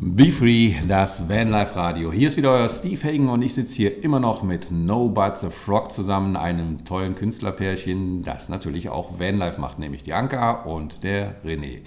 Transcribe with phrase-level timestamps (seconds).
[0.00, 2.12] Be Free, das Vanlife Radio.
[2.12, 5.38] Hier ist wieder euer Steve Hagen und ich sitze hier immer noch mit No But
[5.38, 11.02] the Frog zusammen, einem tollen Künstlerpärchen, das natürlich auch Vanlife macht, nämlich die Anka und
[11.02, 11.80] der René.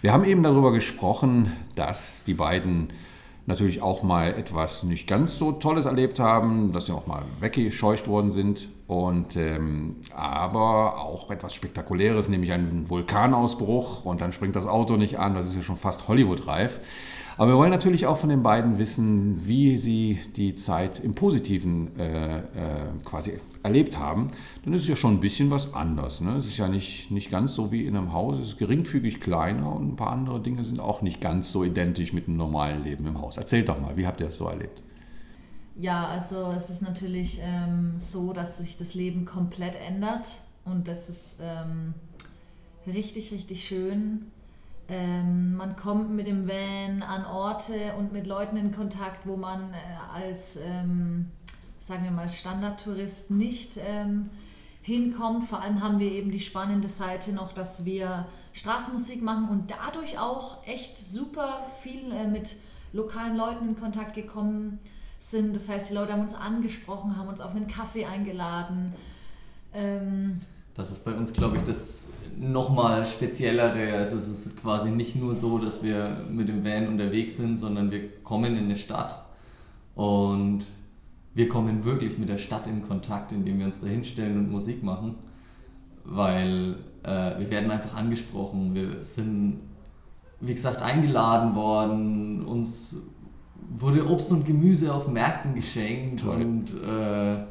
[0.00, 2.88] Wir haben eben darüber gesprochen, dass die beiden
[3.46, 8.08] natürlich auch mal etwas nicht ganz so Tolles erlebt haben, dass sie auch mal weggescheucht
[8.08, 8.66] worden sind.
[8.92, 15.18] Und, ähm, aber auch etwas Spektakuläres, nämlich einen Vulkanausbruch und dann springt das Auto nicht
[15.18, 16.78] an, das ist ja schon fast Hollywood-reif.
[17.38, 21.98] Aber wir wollen natürlich auch von den beiden wissen, wie sie die Zeit im Positiven
[21.98, 22.42] äh, äh,
[23.02, 24.28] quasi erlebt haben.
[24.62, 26.20] Dann ist es ja schon ein bisschen was anders.
[26.20, 26.36] Ne?
[26.36, 29.74] Es ist ja nicht, nicht ganz so wie in einem Haus, es ist geringfügig kleiner
[29.74, 33.06] und ein paar andere Dinge sind auch nicht ganz so identisch mit einem normalen Leben
[33.06, 33.38] im Haus.
[33.38, 34.82] Erzählt doch mal, wie habt ihr das so erlebt?
[35.76, 40.28] Ja, also es ist natürlich ähm, so, dass sich das Leben komplett ändert
[40.64, 41.94] und das ist ähm,
[42.86, 44.30] richtig, richtig schön
[44.88, 49.72] ähm, man kommt mit dem Van an Orte und mit Leuten in Kontakt, wo man
[49.72, 49.76] äh,
[50.12, 51.30] als, ähm,
[51.78, 54.28] sagen wir mal, Standardtourist nicht ähm,
[54.82, 55.46] hinkommt.
[55.46, 60.18] Vor allem haben wir eben die spannende Seite noch, dass wir Straßenmusik machen und dadurch
[60.18, 62.56] auch echt super viel äh, mit
[62.92, 65.01] lokalen Leuten in Kontakt gekommen sind.
[65.30, 68.92] Das heißt, die Leute haben uns angesprochen, haben uns auf einen Kaffee eingeladen.
[69.72, 70.38] Ähm,
[70.74, 73.94] das ist bei uns, glaube ich, das nochmal speziellere.
[73.94, 77.90] Also es ist quasi nicht nur so, dass wir mit dem Van unterwegs sind, sondern
[77.90, 79.24] wir kommen in eine Stadt
[79.94, 80.64] und
[81.34, 84.82] wir kommen wirklich mit der Stadt in Kontakt, indem wir uns da hinstellen und Musik
[84.82, 85.14] machen,
[86.04, 88.74] weil äh, wir werden einfach angesprochen.
[88.74, 89.60] Wir sind,
[90.40, 93.02] wie gesagt, eingeladen worden, uns
[93.74, 96.42] wurde Obst und Gemüse auf Märkten geschenkt Toll.
[96.42, 97.44] und äh,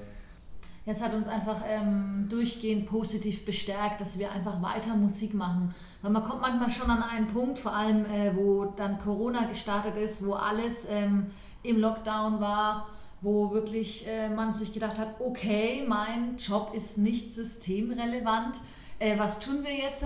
[0.86, 5.74] es hat uns einfach ähm, durchgehend positiv bestärkt, dass wir einfach weiter Musik machen.
[6.02, 9.96] Weil man kommt manchmal schon an einen Punkt, vor allem äh, wo dann Corona gestartet
[9.96, 11.28] ist, wo alles ähm,
[11.62, 12.88] im Lockdown war,
[13.22, 18.58] wo wirklich äh, man sich gedacht hat, okay, mein Job ist nicht systemrelevant,
[18.98, 20.04] äh, was tun wir jetzt?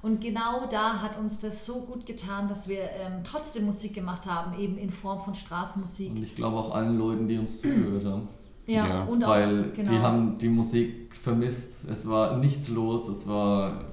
[0.00, 4.26] Und genau da hat uns das so gut getan, dass wir ähm, trotzdem Musik gemacht
[4.26, 6.10] haben, eben in Form von Straßenmusik.
[6.10, 8.28] Und ich glaube auch allen Leuten, die uns zugehört haben.
[8.66, 9.02] Ja, ja.
[9.04, 9.90] und auch, Weil genau.
[9.90, 11.88] die haben die Musik vermisst.
[11.88, 13.84] Es war nichts los, es war.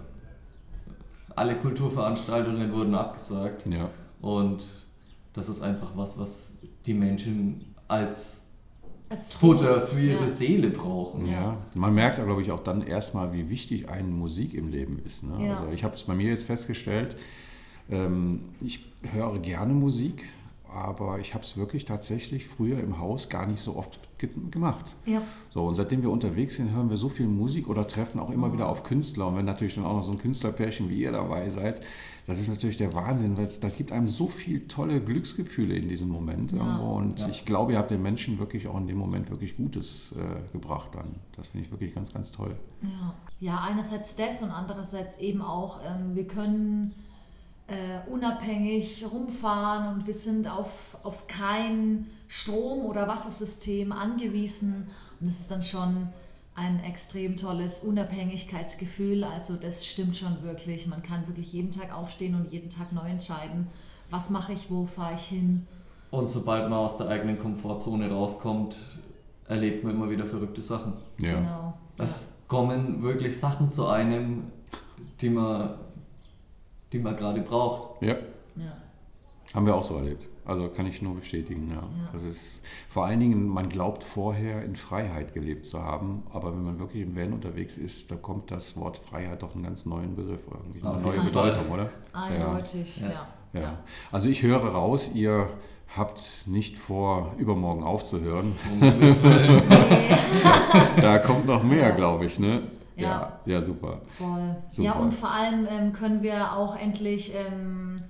[1.33, 3.65] Alle Kulturveranstaltungen wurden abgesagt.
[3.67, 3.89] Ja.
[4.21, 4.63] Und
[5.33, 8.44] das ist einfach was, was die Menschen als,
[9.15, 10.27] als Futter für ihre ja.
[10.27, 11.25] Seele brauchen.
[11.25, 15.23] Ja, man merkt, glaube ich, auch dann erstmal, wie wichtig eine Musik im Leben ist.
[15.23, 15.47] Ne?
[15.47, 15.55] Ja.
[15.55, 17.15] Also ich habe es bei mir jetzt festgestellt,
[17.89, 20.25] ähm, ich höre gerne Musik,
[20.75, 24.95] aber ich habe es wirklich tatsächlich früher im Haus gar nicht so oft ge gemacht.
[25.05, 25.21] Ja.
[25.53, 28.49] So, und seitdem wir unterwegs sind, hören wir so viel Musik oder treffen auch immer
[28.49, 28.53] oh.
[28.53, 29.27] wieder auf Künstler.
[29.27, 31.81] Und wenn natürlich dann auch noch so ein Künstlerpärchen wie ihr dabei seid,
[32.27, 33.35] das ist natürlich der Wahnsinn.
[33.35, 36.51] Das, das gibt einem so viele tolle Glücksgefühle in diesem Moment.
[36.51, 36.77] Ja.
[36.77, 37.29] Und ja.
[37.29, 40.95] ich glaube, ihr habt den Menschen wirklich auch in dem Moment wirklich Gutes äh, gebracht
[40.95, 41.15] dann.
[41.35, 42.55] Das finde ich wirklich ganz, ganz toll.
[42.81, 43.13] Ja.
[43.39, 46.95] ja, einerseits das und andererseits eben auch, ähm, wir können
[47.67, 54.87] äh, unabhängig rumfahren und wir sind auf, auf kein Strom- oder Wassersystem angewiesen.
[55.19, 56.09] Und es ist dann schon
[56.55, 59.23] ein extrem tolles Unabhängigkeitsgefühl.
[59.23, 60.87] Also das stimmt schon wirklich.
[60.87, 63.67] Man kann wirklich jeden Tag aufstehen und jeden Tag neu entscheiden,
[64.09, 65.67] was mache ich, wo fahre ich hin.
[66.11, 68.77] Und sobald man aus der eigenen Komfortzone rauskommt,
[69.47, 70.93] erlebt man immer wieder verrückte Sachen.
[71.17, 71.33] Ja.
[71.33, 71.73] Genau.
[71.97, 72.29] Es ja.
[72.47, 74.43] kommen wirklich Sachen zu einem,
[75.19, 75.75] die man
[76.95, 78.01] die man gerade braucht.
[78.01, 78.15] Ja.
[78.55, 78.77] ja.
[79.53, 80.27] Haben wir auch so erlebt.
[80.45, 81.67] Also kann ich nur bestätigen.
[81.69, 81.75] Ja.
[81.75, 82.09] ja.
[82.13, 86.63] Das ist vor allen Dingen, man glaubt vorher in Freiheit gelebt zu haben, aber wenn
[86.63, 90.15] man wirklich im Van unterwegs ist, da kommt das Wort Freiheit doch einen ganz neuen
[90.15, 91.89] Begriff, irgendwie eine neue Bedeutung, oder?
[92.13, 93.27] Eindeutig, ja.
[93.53, 93.61] Ja.
[93.61, 93.77] ja.
[94.11, 95.49] Also ich höre raus, ihr
[95.95, 98.55] habt nicht vor, übermorgen aufzuhören.
[101.01, 102.39] da kommt noch mehr, glaube ich.
[102.39, 102.63] Ne?
[102.97, 104.01] Ja, ja, super.
[104.17, 104.55] Voll.
[104.69, 104.83] Super.
[104.83, 108.01] Ja, und vor allem ähm, können wir auch endlich ähm,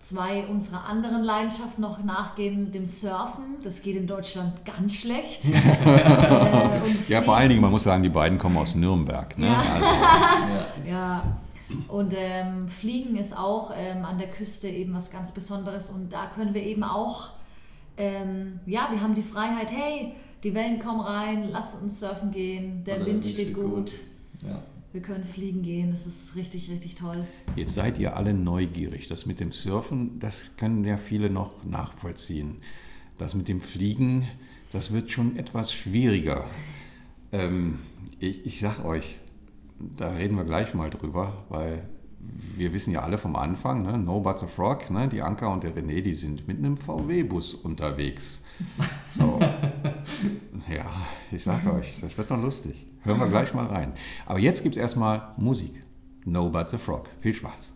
[0.00, 3.56] zwei unserer anderen Leidenschaften noch nachgehen, dem Surfen.
[3.62, 5.44] Das geht in Deutschland ganz schlecht.
[5.54, 9.36] äh, ja, vor allen Dingen, man muss sagen, die beiden kommen aus Nürnberg.
[9.38, 9.46] Ne?
[9.46, 9.58] Ja.
[9.58, 9.86] Also,
[10.86, 10.90] ja.
[10.90, 11.22] ja.
[11.88, 15.90] Und ähm, Fliegen ist auch ähm, an der Küste eben was ganz Besonderes.
[15.90, 17.30] Und da können wir eben auch,
[17.96, 22.84] ähm, ja, wir haben die Freiheit, hey, die Wellen kommen rein, lass uns surfen gehen,
[22.84, 23.74] der, Wind, Wind steht, steht gut.
[23.74, 23.92] gut.
[24.46, 24.62] Ja.
[24.92, 27.26] Wir können fliegen gehen, das ist richtig, richtig toll.
[27.56, 29.06] Jetzt seid ihr alle neugierig.
[29.08, 32.56] Das mit dem Surfen, das können ja viele noch nachvollziehen.
[33.18, 34.26] Das mit dem Fliegen,
[34.72, 36.44] das wird schon etwas schwieriger.
[37.32, 37.80] Ähm,
[38.18, 39.16] ich, ich sag euch,
[39.78, 41.86] da reden wir gleich mal drüber, weil
[42.56, 43.98] wir wissen ja alle vom Anfang, ne?
[43.98, 45.08] No But a Frog, ne?
[45.08, 48.42] die Anka und der René, die sind mit einem VW-Bus unterwegs.
[51.48, 52.86] Sage euch, das wird noch lustig.
[53.04, 53.94] Hören wir gleich mal rein.
[54.26, 55.82] Aber jetzt gibt es erstmal Musik.
[56.26, 57.06] No But a Frog.
[57.22, 57.72] Viel Spaß.